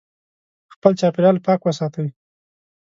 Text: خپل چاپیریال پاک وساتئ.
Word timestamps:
خپل 0.73 0.91
چاپیریال 0.99 1.37
پاک 1.45 1.59
وساتئ. 1.63 2.07